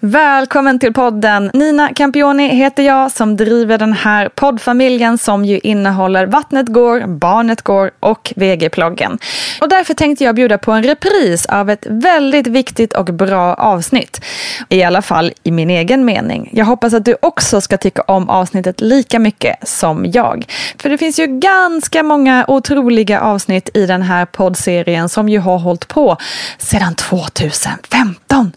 Välkommen 0.00 0.78
till 0.78 0.92
podden. 0.92 1.50
Nina 1.54 1.94
Campioni 1.94 2.48
heter 2.48 2.82
jag 2.82 3.12
som 3.12 3.36
driver 3.36 3.78
den 3.78 3.92
här 3.92 4.28
poddfamiljen 4.28 5.18
som 5.18 5.44
ju 5.44 5.58
innehåller 5.58 6.26
Vattnet 6.26 6.66
går, 6.68 7.06
Barnet 7.06 7.62
går 7.62 7.90
och 8.00 8.32
VG-ploggen. 8.36 9.18
Och 9.60 9.68
därför 9.68 9.94
tänkte 9.94 10.24
jag 10.24 10.34
bjuda 10.34 10.58
på 10.58 10.72
en 10.72 10.82
repris 10.82 11.46
av 11.46 11.70
ett 11.70 11.86
väldigt 11.90 12.46
viktigt 12.46 12.92
och 12.92 13.04
bra 13.04 13.54
avsnitt. 13.54 14.24
I 14.68 14.82
alla 14.82 15.02
fall 15.02 15.32
i 15.42 15.50
min 15.50 15.70
egen 15.70 16.04
mening. 16.04 16.50
Jag 16.52 16.64
hoppas 16.64 16.94
att 16.94 17.04
du 17.04 17.16
också 17.22 17.60
ska 17.60 17.76
tycka 17.76 18.02
om 18.02 18.28
avsnittet 18.28 18.80
lika 18.80 19.18
mycket 19.18 19.68
som 19.68 20.06
jag. 20.06 20.46
För 20.78 20.90
det 20.90 20.98
finns 20.98 21.18
ju 21.18 21.26
ganska 21.26 22.02
många 22.02 22.44
otroliga 22.48 23.20
avsnitt 23.20 23.70
i 23.74 23.86
den 23.86 24.02
här 24.02 24.26
poddserien 24.26 25.08
som 25.08 25.28
ju 25.28 25.38
har 25.38 25.58
hållit 25.58 25.88
på 25.88 26.16
sedan 26.58 26.94
2015. 26.94 28.52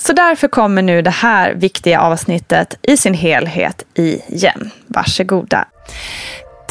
Så 0.00 0.12
därför 0.12 0.48
kommer 0.48 0.82
nu 0.82 1.02
det 1.02 1.10
här 1.10 1.54
viktiga 1.54 2.00
avsnittet 2.00 2.78
i 2.82 2.96
sin 2.96 3.14
helhet 3.14 3.82
igen. 3.94 4.70
Varsågoda. 4.86 5.64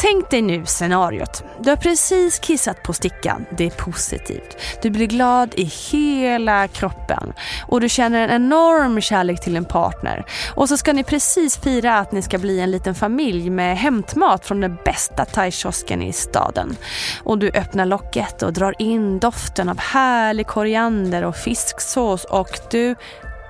Tänk 0.00 0.30
dig 0.30 0.42
nu 0.42 0.66
scenariot. 0.66 1.44
Du 1.60 1.70
har 1.70 1.76
precis 1.76 2.38
kissat 2.38 2.82
på 2.82 2.92
stickan. 2.92 3.46
Det 3.56 3.66
är 3.66 3.70
positivt. 3.70 4.56
Du 4.82 4.90
blir 4.90 5.06
glad 5.06 5.54
i 5.54 5.64
hela 5.64 6.68
kroppen. 6.68 7.32
Och 7.66 7.80
du 7.80 7.88
känner 7.88 8.28
en 8.28 8.30
enorm 8.30 9.00
kärlek 9.00 9.40
till 9.40 9.56
en 9.56 9.64
partner. 9.64 10.24
Och 10.54 10.68
så 10.68 10.76
ska 10.76 10.92
ni 10.92 11.04
precis 11.04 11.56
fira 11.56 11.98
att 11.98 12.12
ni 12.12 12.22
ska 12.22 12.38
bli 12.38 12.60
en 12.60 12.70
liten 12.70 12.94
familj 12.94 13.50
med 13.50 13.78
hämtmat 13.78 14.46
från 14.46 14.60
den 14.60 14.78
bästa 14.84 15.24
thaikiosken 15.24 16.02
i 16.02 16.12
staden. 16.12 16.76
Och 17.24 17.38
du 17.38 17.50
öppnar 17.50 17.86
locket 17.86 18.42
och 18.42 18.52
drar 18.52 18.74
in 18.78 19.18
doften 19.18 19.68
av 19.68 19.78
härlig 19.78 20.46
koriander 20.46 21.24
och 21.24 21.36
fisksås 21.36 22.24
och 22.24 22.58
du 22.70 22.94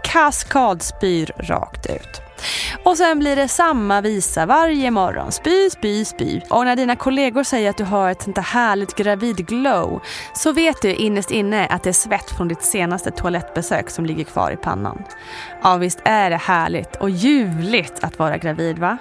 kaskadspyr 0.04 1.32
rakt 1.38 1.86
ut. 1.86 2.27
Och 2.88 2.96
sen 2.96 3.18
blir 3.18 3.36
det 3.36 3.48
samma 3.48 4.00
visa 4.00 4.46
varje 4.46 4.90
morgon. 4.90 5.32
Spy, 5.32 5.70
spy, 5.70 6.04
spy. 6.04 6.40
Och 6.50 6.64
när 6.64 6.76
dina 6.76 6.96
kollegor 6.96 7.42
säger 7.42 7.70
att 7.70 7.76
du 7.76 7.84
har 7.84 8.10
ett 8.10 8.22
sånt 8.22 8.36
där 8.36 8.42
härligt 8.42 8.94
gravidglow 8.94 10.00
så 10.34 10.52
vet 10.52 10.82
du 10.82 10.94
innerst 10.94 11.30
inne 11.30 11.66
att 11.66 11.82
det 11.82 11.88
är 11.88 11.92
svett 11.92 12.30
från 12.30 12.48
ditt 12.48 12.62
senaste 12.62 13.10
toalettbesök 13.10 13.90
som 13.90 14.06
ligger 14.06 14.24
kvar 14.24 14.50
i 14.50 14.56
pannan. 14.56 15.02
Ja 15.62 15.76
visst 15.76 15.98
är 16.04 16.30
det 16.30 16.36
härligt 16.36 16.96
och 16.96 17.10
ljuvligt 17.10 18.04
att 18.04 18.18
vara 18.18 18.38
gravid 18.38 18.78
va? 18.78 18.98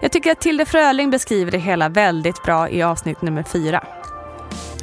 Jag 0.00 0.12
tycker 0.12 0.32
att 0.32 0.40
Tilde 0.40 0.64
Fröling 0.64 1.10
beskriver 1.10 1.50
det 1.50 1.58
hela 1.58 1.88
väldigt 1.88 2.42
bra 2.42 2.68
i 2.68 2.82
avsnitt 2.82 3.22
nummer 3.22 3.42
fyra. 3.42 3.84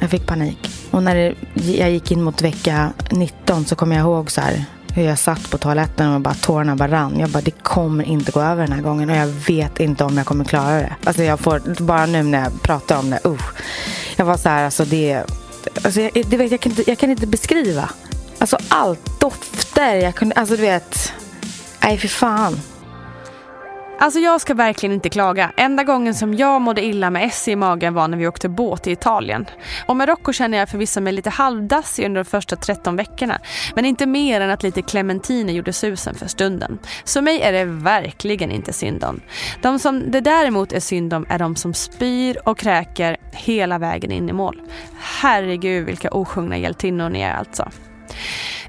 Jag 0.00 0.10
fick 0.10 0.26
panik. 0.26 0.58
Och 0.90 1.02
när 1.02 1.34
jag 1.54 1.90
gick 1.90 2.10
in 2.10 2.22
mot 2.22 2.42
vecka 2.42 2.92
19 3.10 3.64
så 3.64 3.76
kommer 3.76 3.96
jag 3.96 4.02
ihåg 4.02 4.30
så 4.30 4.40
här 4.40 4.64
hur 4.94 5.02
jag 5.02 5.18
satt 5.18 5.50
på 5.50 5.58
toaletten 5.58 6.14
och 6.14 6.20
bara 6.20 6.34
tårarna 6.34 6.76
bara 6.76 6.90
rann. 6.90 7.20
Jag 7.20 7.30
bara, 7.30 7.40
det 7.40 7.62
kommer 7.62 8.04
inte 8.04 8.32
gå 8.32 8.40
över 8.40 8.62
den 8.62 8.72
här 8.72 8.82
gången 8.82 9.10
och 9.10 9.16
jag 9.16 9.26
vet 9.26 9.80
inte 9.80 10.04
om 10.04 10.16
jag 10.16 10.26
kommer 10.26 10.44
klara 10.44 10.74
det. 10.74 10.92
Alltså 11.04 11.22
jag 11.22 11.40
får, 11.40 11.82
bara 11.82 12.06
nu 12.06 12.22
när 12.22 12.42
jag 12.42 12.62
pratar 12.62 12.98
om 12.98 13.10
det, 13.10 13.20
uh. 13.28 13.42
Jag 14.16 14.24
var 14.24 14.36
så 14.36 14.48
här, 14.48 14.64
alltså 14.64 14.84
det, 14.84 15.24
alltså 15.84 16.00
jag, 16.00 16.10
det 16.28 16.36
vet, 16.36 16.50
jag, 16.50 16.60
kan 16.60 16.72
inte, 16.72 16.90
jag 16.90 16.98
kan 16.98 17.10
inte 17.10 17.26
beskriva. 17.26 17.90
Alltså 18.38 18.58
allt, 18.68 19.20
dofter, 19.20 19.94
jag 19.94 20.14
kunde, 20.14 20.34
alltså 20.34 20.56
du 20.56 20.62
vet, 20.62 21.12
nej 21.82 21.98
för 21.98 22.08
fan. 22.08 22.60
Alltså 24.02 24.20
jag 24.20 24.40
ska 24.40 24.54
verkligen 24.54 24.94
inte 24.94 25.08
klaga. 25.08 25.52
Enda 25.56 25.84
gången 25.84 26.14
som 26.14 26.34
jag 26.34 26.60
mådde 26.60 26.84
illa 26.84 27.10
med 27.10 27.24
S 27.24 27.48
i 27.48 27.56
magen 27.56 27.94
var 27.94 28.08
när 28.08 28.18
vi 28.18 28.28
åkte 28.28 28.48
båt 28.48 28.86
i 28.86 28.90
Italien. 28.90 29.46
Och 29.86 29.96
Marocko 29.96 30.32
känner 30.32 30.58
jag 30.58 30.68
förvisso 30.68 31.00
mig 31.00 31.12
lite 31.12 31.30
halvdassig 31.30 32.06
under 32.06 32.24
de 32.24 32.30
första 32.30 32.56
13 32.56 32.96
veckorna. 32.96 33.40
Men 33.74 33.84
inte 33.84 34.06
mer 34.06 34.40
än 34.40 34.50
att 34.50 34.62
lite 34.62 34.82
clementiner 34.82 35.52
gjorde 35.52 35.72
susen 35.72 36.14
för 36.14 36.26
stunden. 36.26 36.78
Så 37.04 37.22
mig 37.22 37.40
är 37.40 37.52
det 37.52 37.64
verkligen 37.64 38.50
inte 38.50 38.72
synd 38.72 39.04
om. 39.04 39.20
De 39.62 39.78
som 39.78 40.10
det 40.10 40.20
däremot 40.20 40.72
är 40.72 40.80
synd 40.80 41.14
om 41.14 41.26
är 41.28 41.38
de 41.38 41.56
som 41.56 41.74
spyr 41.74 42.38
och 42.44 42.58
kräker 42.58 43.16
hela 43.32 43.78
vägen 43.78 44.12
in 44.12 44.28
i 44.28 44.32
mål. 44.32 44.60
Herregud 45.00 45.86
vilka 45.86 46.10
osjungna 46.10 46.58
hjältinnor 46.58 47.08
ni 47.08 47.20
är 47.20 47.34
alltså. 47.34 47.70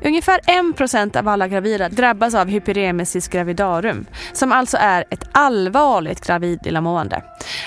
Ungefär 0.06 0.40
1% 0.40 1.18
av 1.18 1.28
alla 1.28 1.48
gravida 1.48 1.90
drabbas 1.90 2.36
av 2.36 2.48
hyperemesis 2.48 3.28
gravidarum, 3.28 4.06
som 4.34 4.52
alltså 4.52 4.78
är 4.80 5.06
ett 5.10 5.24
allvarligt 5.32 6.28
gravidillamående. 6.28 7.24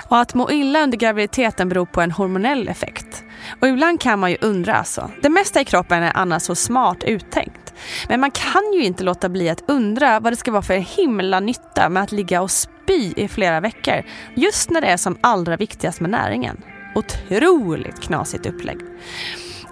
Och 0.08 0.18
att 0.18 0.34
må 0.34 0.50
illa 0.50 0.82
under 0.82 0.98
graviditeten 0.98 1.68
beror 1.68 1.86
på 1.86 2.00
en 2.00 2.10
hormonell 2.10 2.68
effekt. 2.68 3.24
Och 3.60 3.68
ibland 3.68 4.00
kan 4.00 4.18
man 4.18 4.30
ju 4.30 4.36
undra 4.40 4.74
alltså. 4.74 5.10
Det 5.22 5.28
mesta 5.28 5.60
i 5.60 5.64
kroppen 5.64 6.02
är 6.02 6.12
annars 6.14 6.42
så 6.42 6.54
smart 6.54 7.04
uttänkt. 7.04 7.74
Men 8.08 8.20
man 8.20 8.30
kan 8.30 8.72
ju 8.74 8.84
inte 8.84 9.04
låta 9.04 9.28
bli 9.28 9.48
att 9.48 9.64
undra 9.68 10.20
vad 10.20 10.32
det 10.32 10.36
ska 10.36 10.52
vara 10.52 10.62
för 10.62 10.74
himla 10.74 11.40
nytta 11.40 11.88
med 11.88 12.02
att 12.02 12.12
ligga 12.12 12.42
och 12.42 12.50
spy 12.50 13.12
i 13.16 13.28
flera 13.28 13.60
veckor. 13.60 14.02
Just 14.34 14.70
när 14.70 14.80
det 14.80 14.86
är 14.86 14.96
som 14.96 15.18
allra 15.20 15.56
viktigast 15.56 16.00
med 16.00 16.10
näringen. 16.10 16.62
Otroligt 16.94 18.00
knasigt 18.00 18.46
upplägg. 18.46 18.78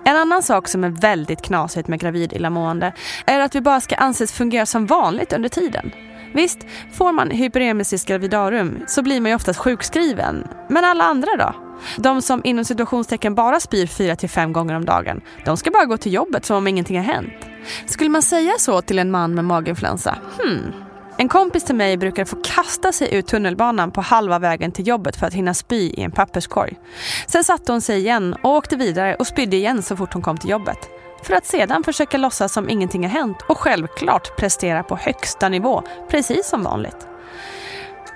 En 0.05 0.17
annan 0.17 0.43
sak 0.43 0.69
som 0.69 0.85
är 0.85 0.89
väldigt 0.89 1.43
knasigt 1.43 1.89
med 1.89 2.01
gravid 2.01 2.33
illamående 2.33 2.93
är 3.27 3.41
att 3.41 3.55
vi 3.55 3.61
bara 3.61 3.81
ska 3.81 3.95
anses 3.95 4.33
fungera 4.33 4.67
som 4.67 4.87
vanligt 4.87 5.33
under 5.33 5.49
tiden. 5.49 5.91
Visst, 6.35 6.59
får 6.93 7.13
man 7.13 7.31
hyperemesis 7.31 8.05
gravidarum 8.05 8.79
så 8.87 9.03
blir 9.03 9.21
man 9.21 9.31
ju 9.31 9.35
oftast 9.35 9.59
sjukskriven. 9.59 10.49
Men 10.69 10.85
alla 10.85 11.05
andra 11.05 11.37
då? 11.39 11.55
De 11.97 12.23
som 12.23 12.41
inom 12.45 12.65
situationstecken 12.65 13.35
bara 13.35 13.61
spyr 13.61 13.87
4-5 13.87 14.53
gånger 14.53 14.75
om 14.75 14.85
dagen, 14.85 15.21
de 15.45 15.57
ska 15.57 15.71
bara 15.71 15.85
gå 15.85 15.97
till 15.97 16.13
jobbet 16.13 16.45
som 16.45 16.57
om 16.57 16.67
ingenting 16.67 16.97
har 16.97 17.05
hänt. 17.05 17.47
Skulle 17.87 18.11
man 18.11 18.23
säga 18.23 18.53
så 18.59 18.83
till 18.83 18.99
en 18.99 19.11
man 19.11 19.35
med 19.35 19.45
maginfluensa? 19.45 20.19
Hmm. 20.43 20.73
En 21.17 21.29
kompis 21.29 21.65
till 21.65 21.75
mig 21.75 21.97
brukar 21.97 22.25
få 22.25 22.37
kasta 22.37 22.93
sig 22.93 23.15
ut 23.15 23.27
tunnelbanan 23.27 23.91
på 23.91 24.01
halva 24.01 24.39
vägen 24.39 24.73
till 24.73 24.87
jobbet 24.87 25.17
för 25.17 25.27
att 25.27 25.35
hinna 25.35 25.55
spy 25.55 25.91
i 25.91 26.03
en 26.03 26.11
papperskorg. 26.11 26.79
Sen 27.27 27.45
satte 27.45 27.73
hon 27.73 27.81
sig 27.81 27.99
igen 27.99 28.37
och 28.43 28.51
åkte 28.51 28.77
vidare 28.77 29.15
och 29.15 29.27
spydde 29.27 29.57
igen 29.57 29.83
så 29.83 29.97
fort 29.97 30.13
hon 30.13 30.23
kom 30.23 30.39
till 30.39 30.51
jobbet. 30.51 30.79
För 31.23 31.35
att 31.35 31.47
sedan 31.47 31.85
försöka 31.85 32.19
låtsas 32.19 32.53
som 32.53 32.69
ingenting 32.69 33.03
har 33.03 33.11
hänt 33.11 33.37
och 33.49 33.59
självklart 33.59 34.37
prestera 34.37 34.83
på 34.83 34.97
högsta 34.97 35.49
nivå, 35.49 35.83
precis 36.11 36.49
som 36.49 36.63
vanligt. 36.63 37.07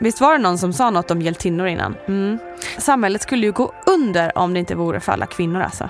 Visst 0.01 0.21
var 0.21 0.33
det 0.33 0.39
någon 0.39 0.59
som 0.59 0.73
sa 0.73 0.91
något 0.91 1.11
om 1.11 1.23
hjältinnor 1.23 1.67
innan? 1.67 1.97
Mm. 2.09 2.39
Samhället 2.79 3.23
skulle 3.23 3.47
ju 3.47 3.53
gå 3.53 3.75
under 3.87 4.39
om 4.39 4.55
det 4.55 4.61
inte 4.61 4.75
vore 4.75 5.01
för 5.01 5.13
alla 5.13 5.27
kvinnor 5.27 5.61
alltså. 5.61 5.89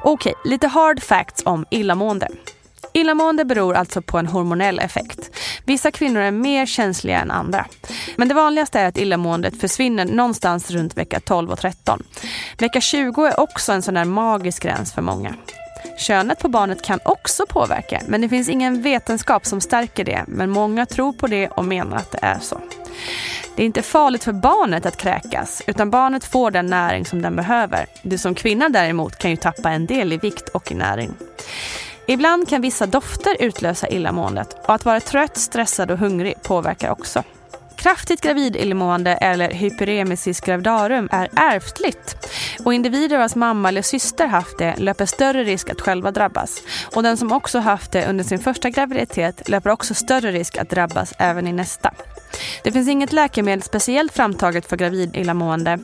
Okej, 0.00 0.34
lite 0.44 0.66
hard 0.66 1.02
facts 1.02 1.42
om 1.46 1.66
illamående. 1.70 2.28
Illamående 2.92 3.44
beror 3.44 3.74
alltså 3.74 4.02
på 4.02 4.18
en 4.18 4.26
hormonell 4.26 4.78
effekt. 4.78 5.30
Vissa 5.64 5.90
kvinnor 5.90 6.20
är 6.20 6.30
mer 6.30 6.66
känsliga 6.66 7.20
än 7.20 7.30
andra. 7.30 7.66
Men 8.16 8.28
det 8.28 8.34
vanligaste 8.34 8.80
är 8.80 8.88
att 8.88 8.98
illamåendet 8.98 9.60
försvinner 9.60 10.04
någonstans 10.04 10.70
runt 10.70 10.96
vecka 10.96 11.20
12 11.20 11.50
och 11.50 11.58
13. 11.58 12.02
Vecka 12.58 12.80
20 12.80 13.24
är 13.24 13.40
också 13.40 13.72
en 13.72 13.82
sån 13.82 13.94
där 13.94 14.04
magisk 14.04 14.62
gräns 14.62 14.92
för 14.92 15.02
många. 15.02 15.34
Könet 15.98 16.38
på 16.38 16.48
barnet 16.48 16.82
kan 16.82 17.00
också 17.04 17.46
påverka, 17.46 18.00
men 18.08 18.20
det 18.20 18.28
finns 18.28 18.48
ingen 18.48 18.82
vetenskap 18.82 19.46
som 19.46 19.60
stärker 19.60 20.04
det. 20.04 20.24
Men 20.28 20.50
många 20.50 20.86
tror 20.86 21.12
på 21.12 21.26
det 21.26 21.48
och 21.48 21.64
menar 21.64 21.96
att 21.96 22.10
det 22.12 22.18
är 22.22 22.38
så. 22.38 22.60
Det 23.56 23.62
är 23.62 23.66
inte 23.66 23.82
farligt 23.82 24.24
för 24.24 24.32
barnet 24.32 24.86
att 24.86 24.96
kräkas, 24.96 25.62
utan 25.66 25.90
barnet 25.90 26.24
får 26.24 26.50
den 26.50 26.66
näring 26.66 27.04
som 27.04 27.22
den 27.22 27.36
behöver. 27.36 27.86
Du 28.02 28.18
som 28.18 28.34
kvinna 28.34 28.68
däremot 28.68 29.18
kan 29.18 29.30
ju 29.30 29.36
tappa 29.36 29.70
en 29.70 29.86
del 29.86 30.12
i 30.12 30.16
vikt 30.16 30.48
och 30.48 30.72
i 30.72 30.74
näring. 30.74 31.14
Ibland 32.06 32.48
kan 32.48 32.60
vissa 32.60 32.86
dofter 32.86 33.36
utlösa 33.40 33.88
illamåendet 33.88 34.56
och 34.66 34.74
att 34.74 34.84
vara 34.84 35.00
trött, 35.00 35.36
stressad 35.36 35.90
och 35.90 35.98
hungrig 35.98 36.42
påverkar 36.42 36.90
också. 36.90 37.22
Kraftigt 37.76 38.20
gravidillamående 38.20 39.14
eller 39.14 39.50
hyperemesis 39.50 40.40
gravidarum 40.40 41.08
är 41.12 41.28
ärftligt 41.36 42.16
och 42.64 42.74
individer 42.74 43.18
vars 43.18 43.34
mamma 43.34 43.68
eller 43.68 43.82
syster 43.82 44.26
haft 44.26 44.58
det 44.58 44.74
löper 44.76 45.06
större 45.06 45.44
risk 45.44 45.70
att 45.70 45.80
själva 45.80 46.10
drabbas. 46.10 46.62
Och 46.94 47.02
den 47.02 47.16
som 47.16 47.32
också 47.32 47.58
haft 47.58 47.92
det 47.92 48.06
under 48.06 48.24
sin 48.24 48.38
första 48.38 48.70
graviditet 48.70 49.48
löper 49.48 49.70
också 49.70 49.94
större 49.94 50.32
risk 50.32 50.58
att 50.58 50.70
drabbas 50.70 51.12
även 51.18 51.46
i 51.46 51.52
nästa. 51.52 51.90
Det 52.62 52.72
finns 52.72 52.88
inget 52.88 53.12
läkemedel 53.12 53.62
speciellt 53.62 54.12
framtaget 54.12 54.66
för 54.66 54.76
gravidillamående, 54.76 55.78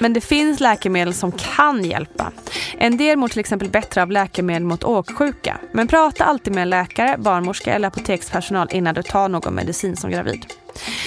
men 0.00 0.12
det 0.12 0.20
finns 0.20 0.60
läkemedel 0.60 1.14
som 1.14 1.32
kan 1.32 1.84
hjälpa. 1.84 2.32
En 2.78 2.96
del 2.96 3.18
mår 3.18 3.28
till 3.28 3.40
exempel 3.40 3.70
bättre 3.70 4.02
av 4.02 4.10
läkemedel 4.10 4.64
mot 4.64 4.84
åksjuka. 4.84 5.58
Men 5.72 5.88
prata 5.88 6.24
alltid 6.24 6.54
med 6.54 6.62
en 6.62 6.70
läkare, 6.70 7.16
barnmorska 7.18 7.74
eller 7.74 7.88
apotekspersonal 7.88 8.68
innan 8.70 8.94
du 8.94 9.02
tar 9.02 9.28
någon 9.28 9.54
medicin 9.54 9.96
som 9.96 10.10
gravid. 10.10 10.46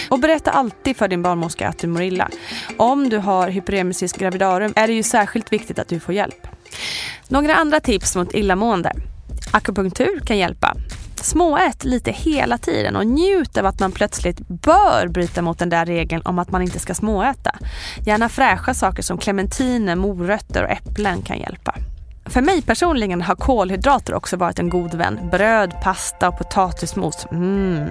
Och 0.09 0.19
berätta 0.19 0.51
alltid 0.51 0.97
för 0.97 1.07
din 1.07 1.21
barnmorska 1.21 1.67
att 1.67 1.79
du 1.79 1.87
mår 1.87 2.01
illa. 2.01 2.29
Om 2.77 3.09
du 3.09 3.17
har 3.17 3.49
hyperemesis 3.49 4.13
gravidarum 4.13 4.73
är 4.75 4.87
det 4.87 4.93
ju 4.93 5.03
särskilt 5.03 5.53
viktigt 5.53 5.79
att 5.79 5.87
du 5.87 5.99
får 5.99 6.15
hjälp. 6.15 6.47
Några 7.27 7.55
andra 7.55 7.79
tips 7.79 8.15
mot 8.15 8.33
illamående. 8.33 8.93
Akupunktur 9.51 10.19
kan 10.25 10.37
hjälpa. 10.37 10.75
Småät 11.23 11.83
lite 11.83 12.11
hela 12.11 12.57
tiden 12.57 12.95
och 12.95 13.07
njut 13.07 13.57
av 13.57 13.65
att 13.65 13.79
man 13.79 13.91
plötsligt 13.91 14.47
bör 14.47 15.07
bryta 15.07 15.41
mot 15.41 15.59
den 15.59 15.69
där 15.69 15.85
regeln 15.85 16.21
om 16.25 16.39
att 16.39 16.51
man 16.51 16.61
inte 16.61 16.79
ska 16.79 16.93
småäta. 16.93 17.55
Gärna 18.05 18.29
fräscha 18.29 18.73
saker 18.73 19.03
som 19.03 19.17
clementiner, 19.17 19.95
morötter 19.95 20.63
och 20.63 20.69
äpplen 20.69 21.21
kan 21.21 21.39
hjälpa. 21.39 21.75
För 22.25 22.41
mig 22.41 22.61
personligen 22.61 23.21
har 23.21 23.35
kolhydrater 23.35 24.13
också 24.13 24.37
varit 24.37 24.59
en 24.59 24.69
god 24.69 24.93
vän. 24.93 25.19
Bröd, 25.31 25.73
pasta 25.83 26.27
och 26.27 26.37
potatismos. 26.37 27.27
Mm. 27.31 27.89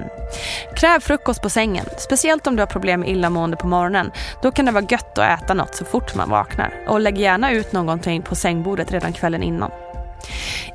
Kräv 0.77 1.01
frukost 1.01 1.43
på 1.43 1.51
sängen, 1.51 1.85
speciellt 1.99 2.47
om 2.47 2.57
du 2.57 2.63
har 2.63 2.67
problem 2.67 3.01
med 3.01 3.09
illamående 3.09 3.57
på 3.57 3.67
morgonen. 3.67 4.11
Då 4.43 4.51
kan 4.51 4.67
det 4.67 4.73
vara 4.73 4.87
gött 4.91 5.19
att 5.19 5.43
äta 5.43 5.55
något 5.55 5.75
så 5.75 5.85
fort 5.85 6.15
man 6.15 6.31
vaknar. 6.31 6.75
Och 6.89 7.01
lägg 7.01 7.19
gärna 7.19 7.53
ut 7.53 7.73
någonting 7.73 8.23
på 8.23 8.35
sängbordet 8.35 8.93
redan 8.93 9.13
kvällen 9.13 9.43
innan. 9.43 9.71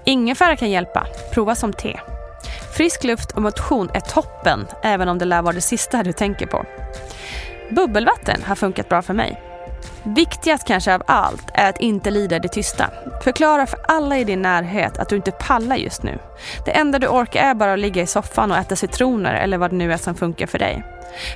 Ingefära 0.05 0.55
kan 0.55 0.71
hjälpa. 0.71 1.07
Prova 1.33 1.55
som 1.55 1.73
te. 1.73 1.99
Frisk 2.77 3.03
luft 3.03 3.31
och 3.31 3.41
motion 3.41 3.89
är 3.93 3.99
toppen, 3.99 4.67
även 4.83 5.07
om 5.07 5.17
det 5.17 5.25
lär 5.25 5.41
vara 5.41 5.53
det 5.53 5.61
sista 5.61 6.03
du 6.03 6.13
tänker 6.13 6.45
på. 6.45 6.65
Bubbelvatten 7.71 8.43
har 8.43 8.55
funkat 8.55 8.89
bra 8.89 9.01
för 9.01 9.13
mig. 9.13 9.46
Viktigast 10.03 10.67
kanske 10.67 10.95
av 10.95 11.03
allt 11.05 11.49
är 11.53 11.69
att 11.69 11.79
inte 11.79 12.11
lida 12.11 12.35
i 12.35 12.39
det 12.39 12.47
tysta. 12.47 12.89
Förklara 13.23 13.65
för 13.65 13.79
alla 13.87 14.17
i 14.17 14.23
din 14.23 14.41
närhet 14.41 14.97
att 14.97 15.09
du 15.09 15.15
inte 15.15 15.31
pallar 15.31 15.75
just 15.75 16.03
nu. 16.03 16.19
Det 16.65 16.71
enda 16.71 16.99
du 16.99 17.07
orkar 17.07 17.41
är 17.41 17.53
bara 17.53 17.73
att 17.73 17.79
ligga 17.79 18.01
i 18.01 18.07
soffan 18.07 18.51
och 18.51 18.57
äta 18.57 18.75
citroner 18.75 19.33
eller 19.33 19.57
vad 19.57 19.69
det 19.69 19.75
nu 19.75 19.93
är 19.93 19.97
som 19.97 20.15
funkar 20.15 20.47
för 20.47 20.59
dig. 20.59 20.83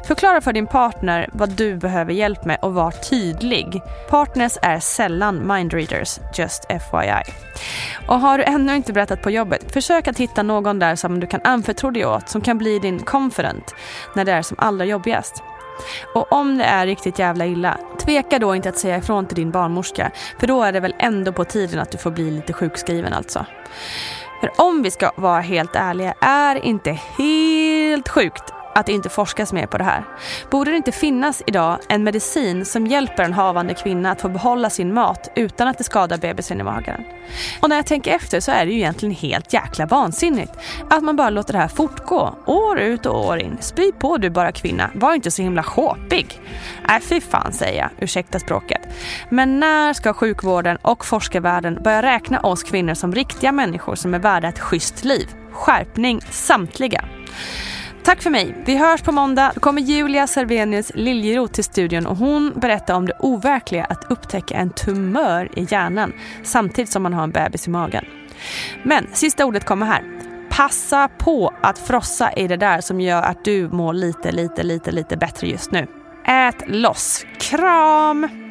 Förklara 0.08 0.42
för 0.42 0.54
din 0.54 0.68
partner 0.68 1.30
vad 1.34 1.50
du 1.50 1.76
behöver 1.76 2.14
hjälp 2.14 2.46
med 2.46 2.58
och 2.62 2.74
var 2.74 2.92
tydlig. 2.92 3.82
Partners 4.10 4.58
är 4.62 4.80
sällan 4.80 5.48
mindreaders, 5.48 6.20
just 6.38 6.66
FYI. 6.66 7.34
Och 8.08 8.20
har 8.20 8.38
du 8.38 8.44
ännu 8.44 8.76
inte 8.76 8.94
berättat 8.94 9.22
på 9.22 9.32
jobbet, 9.32 9.72
försök 9.72 10.08
att 10.08 10.18
hitta 10.18 10.44
någon 10.44 10.80
där 10.80 10.96
som 10.96 11.20
du 11.20 11.28
kan 11.28 11.42
anförtro 11.44 11.92
dig 11.92 12.06
åt, 12.06 12.30
som 12.30 12.42
kan 12.42 12.58
bli 12.58 12.80
din 12.80 13.00
confident 13.00 13.76
när 14.16 14.26
det 14.26 14.32
är 14.32 14.42
som 14.42 14.58
allra 14.60 14.86
jobbigast. 14.86 15.44
Och 16.14 16.32
om 16.32 16.58
det 16.58 16.64
är 16.64 16.86
riktigt 16.86 17.20
jävla 17.20 17.46
illa, 17.46 17.78
tveka 18.00 18.40
då 18.40 18.56
inte 18.56 18.70
att 18.70 18.78
säga 18.78 18.98
ifrån 18.98 19.26
till 19.26 19.36
din 19.36 19.52
barnmorska. 19.52 20.12
För 20.40 20.48
då 20.48 20.64
är 20.64 20.72
det 20.72 20.80
väl 20.80 20.96
ändå 21.00 21.32
på 21.32 21.46
tiden 21.46 21.80
att 21.80 21.92
du 21.92 21.98
får 21.98 22.12
bli 22.12 22.32
lite 22.32 22.54
sjukskriven 22.54 23.14
alltså. 23.14 23.46
För 24.42 24.52
om 24.58 24.84
vi 24.84 24.92
ska 24.92 25.12
vara 25.16 25.42
helt 25.42 25.76
ärliga 25.76 26.14
är 26.22 26.66
inte 26.66 26.92
helt 26.92 28.10
sjukt 28.10 28.54
att 28.76 28.86
det 28.86 28.92
inte 28.92 29.10
forskas 29.10 29.54
mer 29.54 29.66
på 29.68 29.78
det 29.78 29.84
här. 29.84 30.06
Borde 30.50 30.72
det 30.72 30.78
inte 30.78 30.92
finnas 30.92 31.44
idag 31.48 31.80
en 31.90 32.04
medicin 32.04 32.66
som 32.66 32.88
hjälper 32.88 33.24
en 33.24 33.34
havande 33.34 33.74
kvinna 33.74 34.12
att 34.12 34.22
få 34.22 34.30
behålla 34.30 34.70
sin 34.70 34.94
mat 34.94 35.32
utan 35.36 35.68
att 35.68 35.78
det 35.78 35.84
skadar 35.84 36.18
bebisen 36.18 36.60
i 36.60 36.64
magen? 36.64 37.04
Och 37.62 37.70
när 37.70 37.76
jag 37.76 37.86
tänker 37.86 38.16
efter 38.16 38.40
så 38.40 38.52
är 38.52 38.66
det 38.66 38.72
ju 38.72 38.78
egentligen 38.78 39.16
helt 39.16 39.54
jäkla 39.54 39.86
vansinnigt 39.86 40.54
att 40.90 41.04
man 41.04 41.16
bara 41.16 41.30
låter 41.30 41.54
det 41.54 41.60
här 41.60 41.68
fortgå 41.68 42.36
år 42.46 42.80
ut 42.80 43.06
och 43.06 43.28
år 43.28 43.40
in. 43.40 43.58
Spy 43.60 43.92
på 43.92 44.18
du 44.18 44.30
bara 44.30 44.52
kvinna, 44.52 44.92
var 44.96 45.14
inte 45.14 45.32
så 45.32 45.42
himla 45.42 45.64
sjåpig. 45.64 46.40
Nej 46.88 46.98
äh, 46.98 47.04
fy 47.04 47.22
fan 47.22 47.54
säger 47.54 47.82
jag, 47.82 47.90
ursäkta 48.00 48.40
språket. 48.40 48.82
Men 49.30 49.60
när 49.60 49.94
ska 49.94 50.14
sjukvården 50.14 50.78
och 50.82 51.06
forskarvärlden 51.06 51.80
börja 51.84 52.02
räkna 52.02 52.40
oss 52.40 52.64
kvinnor 52.64 52.94
som 52.94 53.16
riktiga 53.16 53.52
människor 53.52 53.96
som 53.96 54.14
är 54.14 54.20
värda 54.20 54.48
ett 54.48 54.60
schysst 54.60 55.04
liv? 55.04 55.30
Skärpning 55.52 56.22
samtliga. 56.30 57.06
Tack 58.04 58.22
för 58.22 58.30
mig. 58.30 58.56
Vi 58.66 58.78
hörs 58.78 59.02
på 59.02 59.12
måndag. 59.12 59.52
Då 59.56 59.60
kommer 59.60 59.82
Julia 59.82 60.28
Servenius 60.28 60.92
Liljeroth 60.96 61.54
till 61.54 61.64
studion 61.64 62.06
och 62.06 62.18
hon 62.18 62.54
berättar 62.56 62.94
om 62.94 63.06
det 63.06 63.14
overkliga 63.20 63.84
att 63.84 64.12
upptäcka 64.12 64.56
en 64.56 64.70
tumör 64.70 65.60
i 65.60 65.68
hjärnan 65.70 66.14
samtidigt 66.44 66.92
som 66.92 67.04
man 67.04 67.14
har 67.14 67.24
en 67.24 67.32
bebis 67.32 67.68
i 67.68 67.70
magen. 67.70 68.06
Men 68.84 69.08
sista 69.14 69.46
ordet 69.46 69.66
kommer 69.66 69.86
här. 69.86 70.04
Passa 70.50 71.08
på 71.08 71.54
att 71.62 71.80
frossa 71.80 72.34
i 72.34 72.48
det 72.48 72.58
där 72.58 72.82
som 72.82 73.02
gör 73.02 73.22
att 73.22 73.46
du 73.46 73.70
mår 73.70 73.94
lite, 73.94 74.32
lite, 74.32 74.64
lite, 74.64 74.92
lite 74.92 75.18
bättre 75.18 75.48
just 75.48 75.72
nu. 75.72 75.88
Ät 76.26 76.64
loss. 76.68 77.26
Kram! 77.40 78.51